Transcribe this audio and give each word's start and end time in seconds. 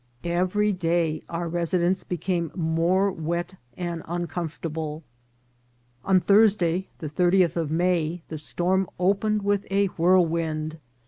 Every 0.23 0.73
day 0.73 1.21
our 1.29 1.47
residence 1.47 2.03
became 2.03 2.51
more 2.55 3.11
wet 3.11 3.53
and 3.77 4.01
uncomfortable. 4.07 5.03
On 6.03 6.19
Thursday, 6.19 6.87
the 6.97 7.07
thirtieth 7.07 7.55
of 7.55 7.69
May, 7.69 8.23
the 8.27 8.39
storm 8.39 8.89
opened 8.97 9.43
with 9.43 9.67
a 9.69 9.85
whirlwind. 10.01 10.79